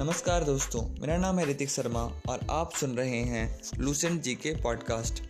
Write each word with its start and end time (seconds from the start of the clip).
नमस्कार 0.00 0.44
दोस्तों, 0.44 0.82
मेरा 1.00 1.16
नाम 1.16 1.38
है 1.38 1.44
ऋतिक 1.46 1.70
शर्मा 1.70 2.02
और 2.28 2.46
आप 2.50 2.72
सुन 2.72 2.94
रहे 2.96 3.18
हैं 3.22 3.60
लूसेंट 3.78 4.22
जी 4.22 4.34
के 4.34 4.54
पॉडकास्ट 4.62 5.22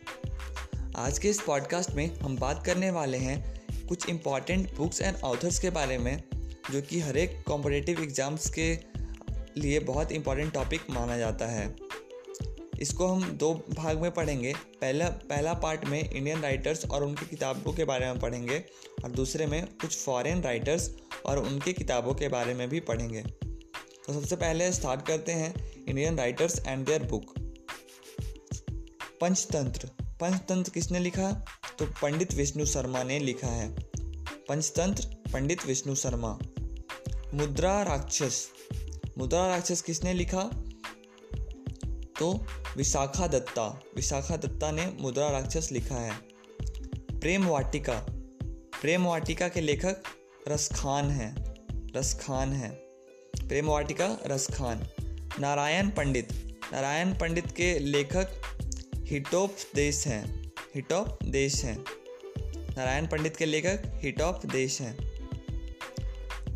आज 0.96 1.18
के 1.18 1.28
इस 1.28 1.40
पॉडकास्ट 1.40 1.90
में 1.90 2.20
हम 2.20 2.36
बात 2.36 2.62
करने 2.66 2.90
वाले 2.90 3.18
हैं 3.18 3.86
कुछ 3.88 4.08
इंपॉर्टेंट 4.08 4.76
बुक्स 4.76 5.00
एंड 5.00 5.16
ऑथर्स 5.24 5.58
के 5.58 5.70
बारे 5.70 5.96
में, 5.98 6.22
जो 6.70 6.82
कि 6.82 7.00
हर 7.00 7.16
एक 7.16 7.42
कॉम्पिटेटिव 7.46 8.02
एग्ज़ाम्स 8.02 8.48
के 8.50 8.72
लिए 9.56 9.80
बहुत 9.80 10.12
इंपॉर्टेंट 10.12 10.52
टॉपिक 10.54 10.90
माना 10.90 11.16
जाता 11.16 11.46
है। 11.46 11.66
इसको 12.80 13.06
हम 13.06 13.30
दो 13.32 13.52
भाग 13.74 14.02
में 14.02 14.10
पढ़ेंगे। 14.10 14.54
पहला 14.80 15.08
पहला 15.30 15.54
पार्ट 15.54 15.84
में 15.84 16.00
इंडियन 16.10 16.40
राइटर्स 16.40 16.86
और 16.86 17.04
उनकी 17.04 17.26
किताबों 17.26 17.72
के 17.72 17.84
बारे 17.84 18.06
में 18.06 18.20
पढ़ेंगे 18.20 18.64
और 19.04 19.10
दूसरे 19.10 19.46
में 19.46 19.64
कुछ 19.66 19.98
फॉरेन 19.98 20.42
राइटर्स 20.42 20.90
और 21.26 21.38
उनके 21.38 21.72
किताबों 21.72 22.14
के 22.14 22.28
बारे 22.28 22.54
में 22.54 22.68
भी 22.68 22.80
पढ़ेंगे। 22.80 23.24
तो 24.10 24.20
सबसे 24.20 24.36
पहले 24.36 24.72
स्टार्ट 24.72 25.06
करते 25.06 25.32
हैं 25.32 25.72
Indian 25.88 26.18
writers 26.18 26.66
and 26.66 26.86
their 26.86 27.02
book 27.02 27.34
Panchatantra. 29.20 29.90
Panchatantra 30.20 30.70
किसने 30.70 30.98
लिखा? 30.98 31.32
तो 31.78 31.86
पंडित 31.86 32.34
विष्णु 32.34 32.66
शर्मा 32.66 33.02
ने 33.02 33.18
लिखा 33.18 33.46
है। 33.46 33.76
पंचतंत्र, 34.48 35.30
पंडित 35.32 35.66
विष्णु 35.66 35.94
शर्मा। 35.94 36.38
मुद्रा 37.34 37.82
राक्षस। 37.82 38.48
मुद्रा 39.18 39.46
राक्षस 39.46 39.82
किसने 39.82 40.12
लिखा? 40.12 40.50
तो 42.18 42.46
विशाखा 42.76 43.26
दत्ता। 43.26 43.82
विशाखा 43.96 44.36
दत्ता 44.36 44.70
ने 44.70 44.96
मुद्रा 45.00 45.30
राक्षस 45.30 45.68
लिखा 45.72 45.96
है। 45.96 46.12
प्रेम 47.20 47.46
वाटिका। 47.46 48.06
प्रेम 48.80 49.06
वाटिका 49.06 49.48
के 49.48 49.60
लेखक 49.60 50.02
रसखान 50.48 51.10
हैं। 51.10 51.54
रसखान 51.96 52.52
हैं। 52.52 52.89
प्रेम 53.50 53.66
वाटिका 53.66 54.18
रसखान। 54.26 54.88
नारायण 55.40 55.90
पंडित। 55.90 56.28
नारायण 56.72 57.18
पंडित 57.18 57.46
के 57.46 57.78
लेखक 57.78 58.42
हिटोप 58.98 59.56
देश 59.74 60.06
हैं। 60.06 60.52
हिटोप 60.74 61.18
देश 61.24 61.64
हैं। 61.64 61.84
नारायण 62.76 63.06
पंडित 63.06 63.36
के 63.36 63.46
लेखक 63.46 63.82
हिटोप 63.86 64.46
देश 64.46 64.80
हैं। 64.80 64.96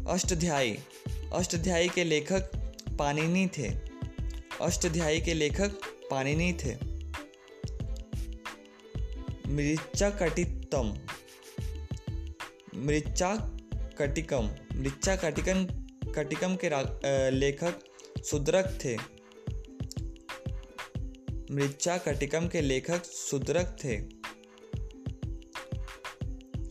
अष्टध्यायी। 0.06 0.78
अष्टध्यायी 1.32 1.88
के 1.88 2.04
लेखक 2.04 2.40
पानिनी 2.98 3.46
थे। 3.46 3.68
अष्टध्यायी 4.60 5.20
के 5.20 5.34
लेखक 5.34 5.70
पानिनी 6.10 6.52
थे। 6.52 6.74
मृचा 9.48 10.10
कटितम 10.10 10.98
मृचा 12.76 13.58
कटिकम 13.98 14.50
मृचा 14.74 15.16
कटिकन 15.16 15.80
कटिकम 16.14 16.56
के 16.64 16.68
लेखक 17.30 17.80
सुद्रक 18.18 18.78
थे। 18.84 18.96
मृचा 21.54 21.96
कटिकम 21.98 22.48
के 22.48 22.60
लेखक 22.60 23.04
सुद्रक 23.04 23.76
थे। 23.84 23.96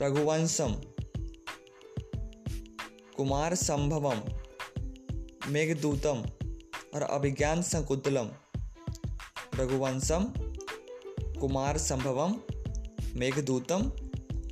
रघुवंशम, 0.05 0.73
कुमार 3.17 3.55
संभवम, 3.55 4.21
मेघदूतम 5.51 6.23
और 6.95 7.01
अभिज्ञान 7.01 7.61
संकुतलम। 7.61 8.29
रघुवंशम, 9.55 10.23
कुमार 11.39 11.77
संभवम, 11.77 12.35
मेघदूतम, 13.15 13.91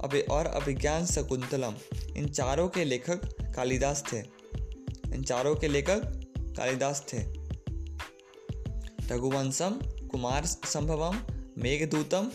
अभि, 0.03 0.21
और 0.21 0.45
अभिज्ञान 0.45 1.05
शकुंतलम 1.05 1.75
इन 2.17 2.27
चारों 2.29 2.67
के 2.69 2.83
लेखक 2.83 3.21
कालिदास 3.55 4.03
थे। 4.13 4.40
इन 5.13 5.23
चारों 5.23 5.55
के 5.55 5.67
लेखक 5.67 6.01
कालिदास 6.37 7.05
थे। 7.13 7.19
रघुवंशम, 9.15 9.71
कुमार 10.11 10.45
संभवम, 10.45 11.19
मेघदूतम 11.57 12.31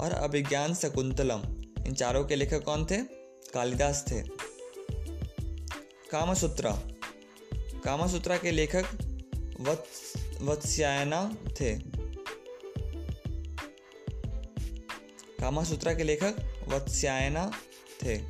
और 0.00 0.12
अभिज्ञान 0.12 0.74
शकुंतलम। 0.74 1.42
इन 1.86 1.94
चारों 1.94 2.24
के 2.24 2.36
लेखक 2.36 2.64
कौन 2.64 2.86
थे? 2.86 2.96
कालिदास 3.54 4.04
थे। 4.10 4.22
कामसूत्रा। 6.10 6.82
कामसूत्रा 7.84 8.36
के 8.36 8.50
लेखक 8.50 8.84
वत्स्यायना 10.40 11.36
थे। 11.60 11.78
कामासूत्रा 15.40 15.94
के 15.94 16.02
लेखक 16.02 16.64
वत्स्यायना 16.68 17.52
थे। 18.02 18.22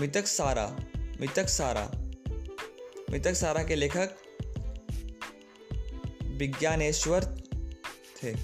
मितक 0.00 0.26
सारा 0.26 0.76
मितक 1.20 1.48
सारा। 1.48 1.99
मितक 3.10 3.34
सारा 3.34 3.62
के 3.62 3.74
लेखक 3.74 4.16
विज्ञानेश्वर 6.24 7.42
थे। 8.22 8.34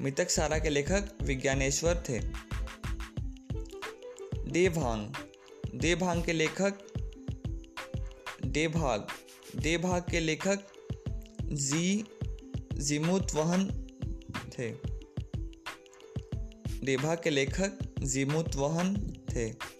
मृतक 0.00 0.30
सारा 0.30 0.58
के 0.58 0.70
लेखक 0.70 1.18
विज्ञानेश्वर 1.22 2.04
थे। 2.08 2.18
देभांग 4.50 5.12
देभांग 5.74 6.24
के 6.24 6.32
लेखक 6.32 6.74
देभाग 8.46 9.06
देभाग 9.56 10.02
के 10.02 10.20
लेखक 10.20 10.60
जी 11.42 12.04
जिमुत 12.72 13.34
वहन 13.34 13.86
थे। 14.58 14.70
देभाग 16.86 17.20
के 17.24 17.30
लेखक 17.30 17.78
जिमुत 17.98 18.56
वहन 18.56 19.12
थे। 19.36 19.71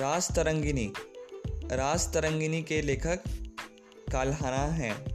राज 0.00 0.28
तरंगिनी। 0.28 0.92
रास 1.72 2.10
तरंगिनी 2.14 2.62
के 2.62 2.82
लेखक 2.82 3.20
काल्हना 4.12 4.66
हैं। 4.66 5.06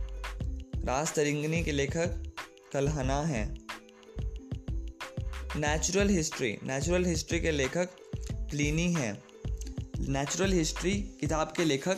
रास 0.86 1.14
तरंगिनी 1.14 1.64
के 1.64 1.72
लेखक 1.72 2.36
कलहना 2.74 3.22
हैं। 3.22 3.68
नेचुरल 5.56 6.10
हिस्ट्री 6.10 6.58
नेचुरल 6.64 7.06
हिस्ट्री 7.06 7.40
के 7.40 7.52
लेखक 7.52 7.90
प्लीनी 8.32 8.94
हैं। 8.94 9.24
नेचुरल 10.00 10.54
हिस्ट्री 10.54 10.94
किताब 10.94 11.54
के 11.58 11.66
लेखक 11.66 11.98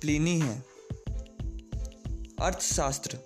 प्लीनी 0.00 0.40
हैं। 0.40 0.64
अर्थशास्त्र। 2.40 3.18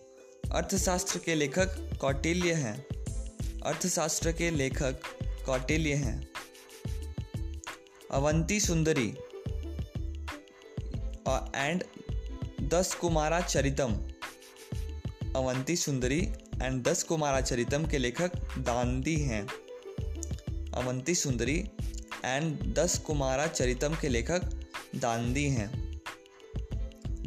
अर्थशास्त्र 0.53 1.19
के 1.19 1.34
लेखक 1.34 1.98
कौटिल्य 2.00 2.53
हैं। 2.53 2.87
अर्थशास्त्र 3.60 4.32
के 4.32 4.50
लेखक 4.50 5.00
कौटिल्य 5.47 5.94
हैं। 5.94 6.29
अवंती 8.12 8.60
सुंदरी 8.60 9.09
एंड 11.56 11.84
दस 12.62 12.94
कुमारा 12.94 13.41
चरितम। 13.41 13.93
अवंती 15.37 15.76
सुंदरी 15.76 16.19
एंड 16.62 16.82
दस 16.82 17.03
कुमारा 17.03 17.41
चरितम 17.41 17.87
के 17.87 17.98
लेखक 17.98 18.37
दांदी 18.59 19.16
हैं। 19.16 19.47
अवंती 20.75 21.15
सुंदरी 21.15 21.71
एंड 22.25 22.75
दस 22.75 22.98
कुमारा 22.98 23.47
चरितम 23.47 23.94
के 23.94 24.09
लेखक 24.09 24.66
दांदी 24.97 25.48
हैं। 25.48 25.71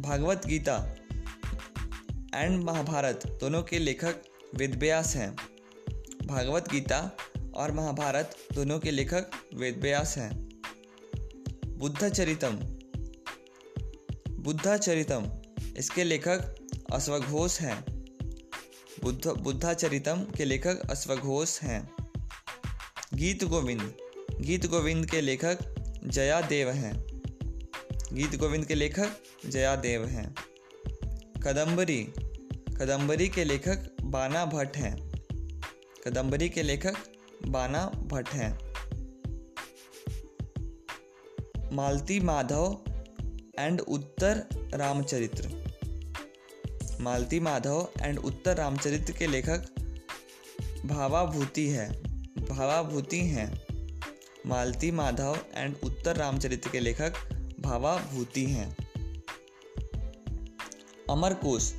भागवत 0.00 0.46
गीता 0.46 0.96
एंड 2.34 2.64
महाभारत 2.64 3.26
दोनों 3.40 3.62
के 3.62 3.78
लेखक 3.78 4.16
वेदव्यास 4.54 5.16
हैं। 5.16 5.36
भागवत 6.26 6.72
गीता 6.72 7.16
और 7.54 7.72
महाभारत 7.72 8.36
दोनों 8.54 8.78
के 8.78 8.90
लेखक 8.90 9.30
वेदव्यास 9.54 10.18
हैं। 10.18 10.43
बुद्ध 11.74 12.08
चरितम 12.08 12.50
बुद्धा 14.30 14.78
इसके 15.76 16.04
लेखक 16.04 16.56
अश्वघोष 16.92 17.60
हैं। 17.60 17.84
बुद्ध, 19.02 19.26
बुद्धाचरितम 19.26 20.24
के 20.36 20.44
लेखक 20.44 20.90
अश्वघोष 20.90 21.60
हैं। 21.62 21.94
गीत 23.14 23.44
गोविंद। 23.44 23.94
गीत 24.40 24.66
गोविंद 24.66 25.10
के 25.10 25.20
लेखक 25.20 25.58
जया 26.04 26.40
देव 26.40 26.70
हैं। 26.70 27.04
गीत 28.12 28.36
गोविंद 28.36 28.66
के 28.66 28.74
लेखक 28.74 29.16
जया 29.46 29.76
देव 29.76 30.06
हैं। 30.06 30.34
कदम्बरी। 31.42 32.04
कदम्बरी 32.76 33.28
के 33.28 33.44
लेखक 33.44 33.96
बाना 34.02 34.44
भट्ट 34.44 34.76
हैं। 34.76 35.10
कदम्बरी 36.06 36.48
के 36.48 36.62
लेखक 36.62 36.94
बाना 37.46 37.86
भट्ट 37.86 38.28
हैं। 38.28 38.73
मालती 41.74 42.20
माधव 42.20 42.78
एंड 43.58 43.80
उत्तर 43.80 44.46
रामचरित्र। 44.74 45.48
मालती 47.00 47.40
माधव 47.40 47.88
एंड 48.00 48.18
उत्तर 48.18 48.56
रामचरित्र 48.56 49.12
के 49.12 49.26
लेखक 49.26 49.66
भावाभूति 50.86 51.68
है। 51.68 52.02
भावाभूति 52.48 53.20
हैं। 53.20 53.62
मालती 54.46 54.90
माधव 54.90 55.38
एंड 55.54 55.76
उत्तर 55.84 56.16
रामचरित्र 56.16 56.70
के 56.70 56.80
लेखक 56.80 57.14
भावाभूति 57.60 58.44
हैं। 58.44 58.76
अमर 61.10 61.34
कोश। 61.34 61.74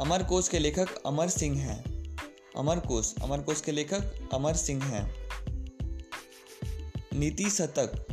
अमर 0.00 0.22
कोश 0.22 0.48
के 0.48 0.58
लेखक 0.58 0.88
अमर 1.06 1.28
सिंह 1.28 1.58
हैं। 1.58 1.84
अमर 2.56 2.80
कोश। 2.80 3.14
अमर 3.22 3.40
कोश 3.40 3.60
के 3.60 3.72
लेखक 3.72 4.28
अमर 4.34 4.54
सिंह 4.54 4.84
हैं। 4.84 5.14
नीति 7.18 7.50
शतक 7.50 8.04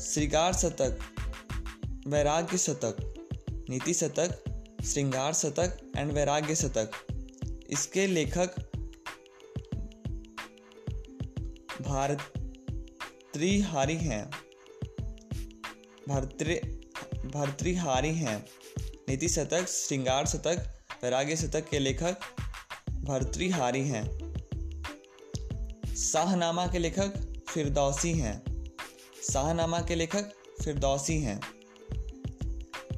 श्रृगार 0.00 0.52
शतक, 0.52 0.98
वैराग्य 2.06 2.58
शतक, 2.58 3.14
नीति 3.70 3.94
शतक, 3.94 4.44
श्रृंगार 4.84 5.34
शतक 5.34 5.92
एंड 5.96 6.12
वैराग्य 6.12 6.54
शतक। 6.54 6.90
इसके 7.70 8.06
लेखक 8.06 8.54
भारतृहारी 11.82 13.96
हैं। 13.96 14.30
भर्तृ, 16.08 16.54
भर्तृहारी 17.28 18.14
हैं। 18.14 18.46
नीति 18.80 19.28
शतक, 19.28 19.66
श्रृंगार 19.66 20.26
शतक, 20.26 20.80
वैराग्य 21.04 21.36
शतक 21.36 21.68
के 21.68 21.78
लेखक 21.78 22.16
भर्तृहारी 22.90 23.88
हैं। 23.88 24.34
शाहनामा 25.96 26.66
के 26.66 26.78
लेखक 26.78 27.42
फिरदौसी 27.48 28.12
हैं। 28.12 28.47
शाहनामा 29.22 29.80
के 29.80 29.94
लेखक 29.94 30.32
फिरदौसी 30.64 31.20
हैं। 31.20 31.40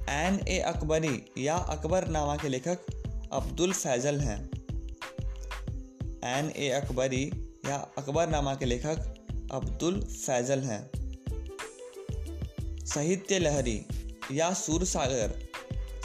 एन 0.09 0.49
ए 0.49 0.59
अकबरी 0.59 1.33
या 1.39 1.57
अकबर 1.57 2.09
नामा 2.09 2.37
के 2.37 2.49
लेखक 2.49 2.79
अब्दुल 3.33 3.73
फैजल 3.73 4.21
हैं। 4.21 4.51
एन 6.25 6.53
ए 6.57 6.69
अकबरी 6.69 7.31
या 7.67 7.77
अकबर 7.99 8.29
नामा 8.29 8.55
के 8.55 8.65
लेखक 8.65 9.15
अब्दुल 9.53 10.01
फैजल 10.01 10.59
हैं। 10.59 10.91
साहित्य 12.87 13.39
लहरी 13.39 13.87
या 14.33 14.55
सूर 14.55 14.85
सागर 14.85 15.51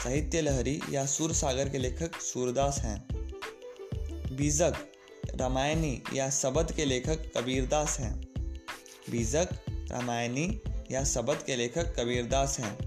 साहित्य 0.04 0.40
लहरी 0.40 0.80
या 0.90 1.06
सूरसागर 1.06 1.68
के 1.68 1.78
लेखक 1.78 2.14
सूरदास 2.14 2.78
हैं। 2.78 3.08
बीजक, 4.36 4.74
रामायणी 5.34 6.02
या 6.14 6.30
शबद 6.30 6.72
के 6.72 6.84
लेखक 6.84 7.32
कबीरदास 7.36 8.00
हैं। 8.00 8.20
बीजक 9.10 9.48
रामायणी 9.90 10.60
या 10.90 11.04
शबद 11.04 11.42
के 11.42 11.56
लेखक 11.56 12.00
कबीरदास 12.00 12.58
हैं। 12.60 12.78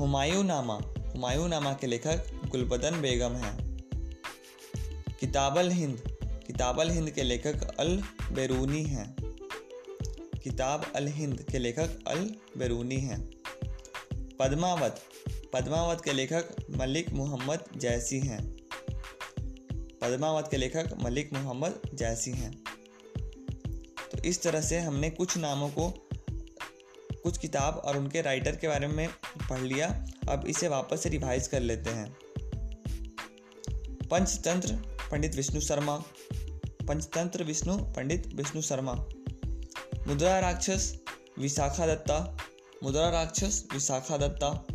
हुमायूं 0.00 0.44
नामा 0.44 0.74
हुमायूं 1.12 1.48
नामा 1.48 1.72
के 1.72 1.86
लेखक 1.86 2.40
गुलबदन 2.50 3.00
बेगम 3.00 3.32
हैं। 3.32 3.80
किताबल 5.20 5.70
हिंद 5.70 6.02
किताबल 6.46 6.90
हिंद 6.90 7.10
के 7.10 7.22
लेखक 7.22 7.76
अल 7.80 8.02
बेरूनी 8.32 8.82
हैं। 8.82 9.16
किताब 10.44 10.92
अल 10.96 11.06
हिंद 11.06 11.42
के 11.42 11.58
लेखक 11.58 12.04
अल 12.06 12.34
बेरूनी 12.58 12.96
हैं। 12.96 13.30
पद्मावत 14.14 15.00
पद्मावत 15.52 16.02
के 16.04 16.12
लेखक 16.12 16.56
मलिक 16.76 17.10
मोहम्मद 17.10 17.64
जैसी 17.76 18.20
हैं। 18.20 18.56
पद्मावत 20.02 20.48
के 20.50 20.56
लेखक 20.56 20.98
मलिक 21.02 21.32
मोहम्मद 21.32 21.80
जैसी 21.94 22.30
हैं। 22.30 22.64
इस 24.26 24.42
तरह 24.42 24.60
से 24.60 24.78
हमने 24.78 25.10
कुछ 25.10 25.36
नामों 25.36 25.68
को, 25.68 26.08
कुछ 27.22 27.38
किताब 27.38 27.82
और 27.84 27.96
उनके 27.96 28.22
राइटर 28.22 28.56
के 28.56 28.68
बारे 28.68 28.86
में 28.86 29.08
पढ़ 29.50 29.60
लिया। 29.60 30.06
अब 30.28 30.46
इसे 30.46 30.68
वापस 30.68 31.02
से 31.02 31.08
रिवाइज 31.08 31.48
कर 31.48 31.60
लेते 31.60 31.90
हैं। 31.90 32.16
पंचतंत्र, 34.10 34.72
पंडित 35.10 35.34
विष्णु 35.34 35.60
शर्मा। 35.60 36.02
पंचतंत्र, 36.88 37.44
विष्णु, 37.44 37.76
पंडित 37.78 38.26
विष्णु 38.34 38.62
शर्मा। 38.62 38.92
मुद्रा 40.06 40.40
राक्षस, 40.40 40.98
विशाखा 41.38 41.86
दत्ता। 41.86 42.36
मुद्रा 42.82 43.10
राक्षस, 43.10 43.64
विशाखा 43.72 44.16
दत्ता। 44.16 44.66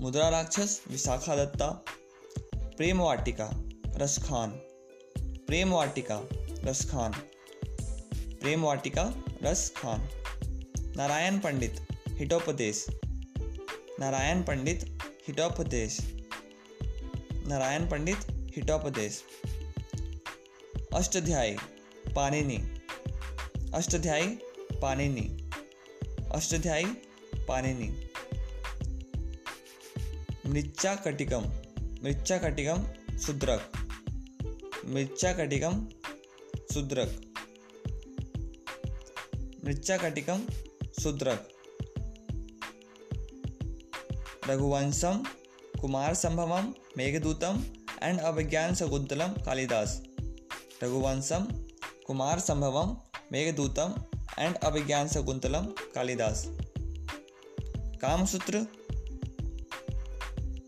मुद्रा 0.00 0.28
राक्षस, 0.28 0.82
विशाखा 0.90 1.36
दत्ता। 1.36 1.84
प्रेम 2.54 3.00
वाटिका 3.00 3.50
रसखान 3.86 4.50
प्रेम 5.18 5.70
वाटिका 5.70 6.20
रसखान 6.64 7.12
प्रेम 8.42 8.62
वाटिका 8.62 9.02
रस 9.42 9.72
Khan. 9.76 10.00
Narayan 10.96 11.38
Pandit 11.38 11.70
Hitopadesha 12.08 12.86
Narayan 13.98 14.42
Pandit 14.42 14.80
Hitopadesha 15.28 15.98
Narayan 17.46 17.86
Pandit 17.86 18.16
Hitopadesha 18.56 19.22
Ashtadhyayi 20.94 21.56
Panini 22.16 22.58
Ashtadhyayi 23.74 24.28
Panini 24.82 25.26
Ashtadhyayi 26.32 26.86
Panini 27.48 27.90
मृच्चा 30.46 30.94
कटिकम 30.94 31.44
मृच्चा 32.02 32.38
कटिकम 32.38 32.84
Shudraka 33.18 33.76
Mrichchhakatikam 34.84 35.84
Shudraka 36.74 37.31
Mrichchhakatikam 39.64 40.46
Shudraka 41.02 41.48
Raghuvamsham 44.48 45.24
Kumar 45.80 46.14
संभवम 46.14 46.74
Meghadutam 46.96 47.64
and 48.02 48.20
Abhijnana 48.20 48.74
Shakuntalam, 48.74 49.28
Kalidas. 49.28 50.02
Raghuvamsham 50.82 51.48
Kumar 52.06 52.40
संभवम 52.40 52.96
Meghadutam 53.32 53.94
and 54.38 54.56
अभिज्ञान 54.56 55.08
शकुंतलम, 55.08 55.66
कालिदास। 55.94 56.44
कामसूत्र, 58.02 58.66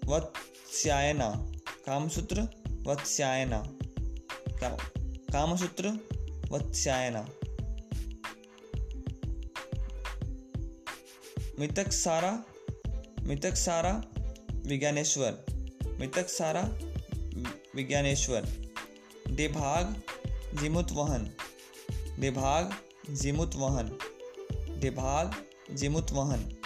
वत्स्यायना। 0.04 1.52
कामसूत्र 1.86 2.42
वत्स्यायना। 2.86 3.62
कामसूत्र, 5.32 5.88
वत्स्यायन। 6.50 7.43
मितक 11.58 11.92
सारा 11.92 12.44
मितक 13.20 13.54
सारा, 13.54 14.04
विज्ञानेश्वर। 14.52 15.44
मितक 15.86 16.28
सारा, 16.28 16.70
विज्ञानेश्वर। 17.74 18.40
देभाग, 19.30 20.02
जिमुत 20.60 20.92
वहन। 20.92 21.30
देभाग, 22.18 22.70
जिमुत 23.10 23.54
वहन। 23.54 23.98
देभाग, 24.52 25.34
जिमुत 25.70 26.10
वहन। 26.10 26.56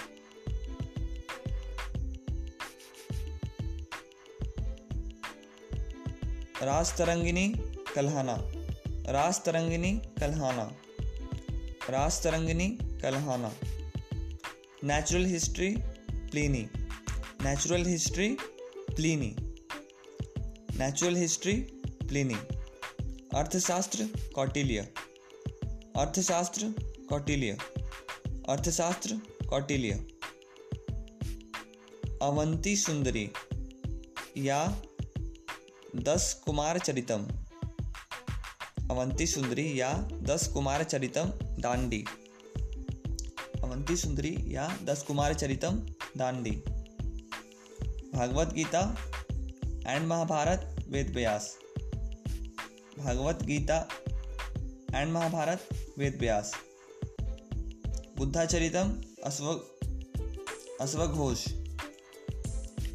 रास 6.62 6.94
Tarangini, 6.98 7.54
Kalhana. 7.94 8.38
Ras 9.12 9.42
Tarangini, 9.46 9.92
Kalhana. 10.20 10.72
Ras 11.90 12.22
Tarangini, 12.24 12.78
Kalhana. 13.02 13.54
Natural 14.84 15.24
history 15.26 15.68
Pliny 16.30 16.60
natural 17.42 17.84
history 17.86 18.28
Pliny 18.90 19.30
natural 20.78 21.16
history 21.16 21.54
Pliny 22.02 22.34
Arthashastra 23.38 24.06
Kautilya 24.34 24.84
Arthashastra 26.02 26.68
Kautilya 27.08 27.56
अर्थशास्त्र 28.48 29.18
कौटिल्य 29.48 29.98
अवंती 32.22 32.76
सुंदरी 32.76 33.28
या 34.46 34.60
दस 36.08 36.32
कुमार 36.44 36.78
चरितम 36.78 37.26
अवंती 38.90 39.26
सुंदरी 39.26 39.68
या 39.80 39.92
दस 40.30 40.48
कुमार 40.52 40.82
चरितम 40.84 41.32
दांडी 41.60 42.04
अवंती 43.78 43.96
सुंदरी 43.96 44.36
या 44.46 44.68
दस 44.84 45.02
कुमार 45.02 45.32
चरितम 45.32 45.78
दांडी 46.16 46.50
भागवत 48.12 48.46
गीता 48.54 48.80
एंड 49.86 50.06
महाभारत 50.06 50.84
वेद 50.88 51.10
व्यास। 51.10 51.56
भागवत 52.98 53.42
गीता 53.42 53.88
एंड 54.94 55.12
महाभारत 55.12 55.56
वेद 55.98 56.16
व्यास। 56.20 56.54
बुद्धाचरितम 58.16 59.00
अश्व 59.24 59.52
अश्वघोष। 60.80 61.48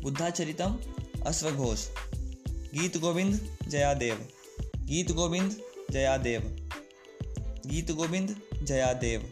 बुद्धाचरितम 0.02 0.76
अश्वघोष। 1.26 1.88
गीत 2.50 2.98
गोविंद 2.98 3.40
जयादेव। 3.70 4.28
गीत 4.78 5.12
गोविंद 5.12 5.52
जयादेव। 5.92 6.42
गीत 7.66 7.92
गोविंद 7.92 8.36
जयादेव। 8.64 9.32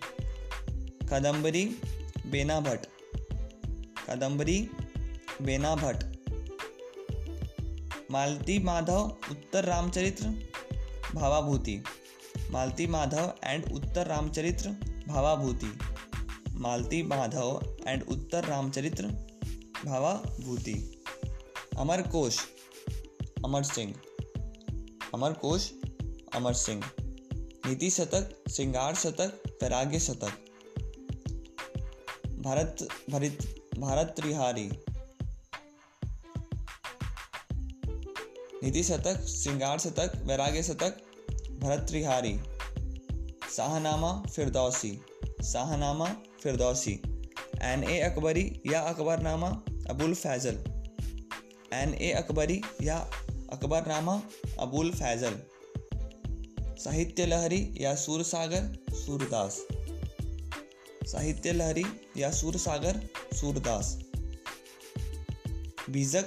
कादम्बरी 1.11 1.65
बेना 2.25 2.59
भट्ट 2.59 2.85
कादम्बरी 4.07 4.69
बेना 5.41 5.75
भट्ट 5.75 6.05
मालती 8.11 8.59
माधव, 8.59 9.17
उत्तर 9.31 9.65
रामचरित्र, 9.65 10.27
भावाभूति। 11.15 11.83
मालती 12.51 12.87
माधव 12.87 13.33
एंड 13.43 13.71
उत्तर 13.73 14.07
रामचरित्र, 14.07 14.69
भावाभूति। 15.07 15.79
मालती 16.51 17.03
माधव 17.03 17.75
एंड 17.87 18.03
उत्तर 18.03 18.43
रामचरित्र, 18.43 19.07
भावाभूति। 19.85 21.03
अमर 21.77 22.01
कोश, 22.01 22.39
अमर 23.45 23.63
सिंह। 23.63 23.95
अमर 25.13 25.33
कोश, 25.33 25.71
अमर 26.35 26.53
सिंह। 26.53 26.83
नीति 27.33 27.89
शतक, 27.89 28.43
श्रृंगार 28.51 28.95
शतक 28.95 29.43
वैराग्य 29.63 29.99
शतक। 29.99 30.50
भारत, 32.41 32.87
भरित, 33.09 33.69
भारत 33.79 34.07
त्रिहारी। 34.07 34.71
नीति 38.63 38.83
शतक, 38.83 39.21
Shringar 39.25 39.79
Shatak, 39.79 40.11
Vairagya 40.15 40.63
Shatak, 40.63 40.97
Bharat 41.59 41.79
Trihari. 41.79 42.39
Shahnama, 43.51 44.23
Firdausi. 44.35 45.01
Shahnama, 45.43 46.05
Firdausi. 46.43 47.01
Ain 47.61 47.83
e 47.83 47.99
Akbari, 47.99 48.61
या 48.67 48.81
अकबरनामा, 48.81 49.49
अबुल 49.89 50.13
फैजल। 50.13 50.55
एन 51.73 51.93
ए 51.93 52.11
अकबरी, 52.11 52.61
या 52.81 52.97
अकबरनामा, 53.51 54.21
अबुल 54.59 54.91
फैजल। 54.91 55.41
साहित्य 56.83 57.25
लहरी, 57.25 57.77
या 57.77 57.95
सूरसागर, 57.95 58.77
सूरदास। 58.95 59.67
साहित्य 61.05 61.51
लहरी 61.51 61.83
या 62.17 62.31
सूरसागर, 62.31 63.07
सूरदास। 63.33 63.99
बीजक, 65.89 66.25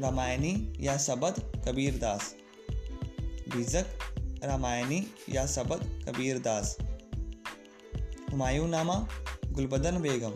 रामायणी 0.00 0.72
या 0.80 0.96
शबद 0.96 1.64
कबीरदास। 1.68 2.34
बीजक, 3.24 3.84
रामायणी 4.44 5.06
या 5.28 5.46
शबद 5.46 6.04
कबीरदास। 6.08 6.76
हुमायूं 8.30 8.68
नामा 8.68 9.08
गुलबदन 9.46 10.02
बेगम। 10.02 10.32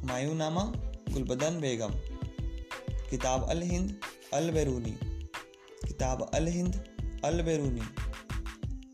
हुमायूं 0.00 0.34
नामा 0.34 0.72
गुलबदन 1.10 1.60
बेगम। 1.60 1.90
किताब 3.10 3.50
अल 3.50 3.62
हिंद, 3.62 4.00
अल 4.34 4.50
बैरूनी। 4.50 4.98
किताब 5.86 6.30
अल 6.34 6.46
हिंद, 6.46 6.84
अल 7.24 7.42
बैरूनी। 7.42 7.82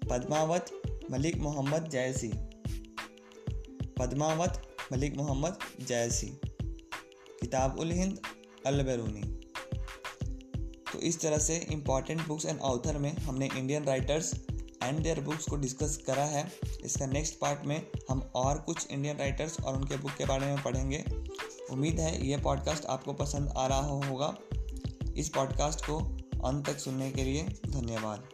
पद्मावत, 0.09 0.83
मलिक 1.11 1.37
मोहम्मद 1.37 1.89
जैसी। 1.89 2.33
पद्मावत, 3.99 4.77
मलिक 4.93 5.17
मोहम्मद 5.17 5.59
जैसी। 5.81 6.27
किताब 7.41 7.79
उल 7.79 7.91
हिंद, 7.91 8.19
अल 8.67 8.83
बैरूनी। 8.83 9.21
तो 10.93 11.01
इस 11.01 11.21
तरह 11.21 11.39
से 11.39 11.67
इंपॉर्टेंट 11.71 12.27
बुक्स 12.27 12.47
एंड 12.47 12.61
ऑथर 12.61 12.99
में 12.99 13.17
हमने 13.17 13.49
Indian 13.57 13.85
writers 13.85 14.35
and 14.83 14.99
their 14.99 15.21
books 15.21 15.45
को 15.45 15.57
डिस्कस 15.57 15.97
करा 16.07 16.25
है। 16.25 16.53
इसका 16.85 17.07
नेक्स्ट 17.07 17.39
पार्ट 17.39 17.65
में 17.65 17.87
हम 18.11 18.21
और 18.35 18.59
कुछ 18.59 18.87
इंडियन 18.91 19.17
राइटर्स 19.17 19.61
और 19.61 19.77
उनके 19.77 19.97
बुक 19.97 20.11
के 20.11 20.25
बारे 20.25 20.47
में 20.47 20.63
पढ़ेंगे। 20.63 21.05
उम्मीद 21.71 22.01
है 22.01 22.27
ये 22.27 22.37
पॉडकास्ट 22.37 22.87
आपको 22.87 23.13
पसंद 23.13 23.55
आ 23.57 23.67
रहा 23.67 23.81
होगा। 23.81 24.37
इस 25.17 25.29
पॉडकास्ट 25.29 25.81
को 25.81 25.99
अंत 26.49 26.67
तक 26.67 26.79
सुनने 26.79 27.11
के 27.11 27.25
लिए 27.25 27.43
धन्यवाद। 27.67 28.29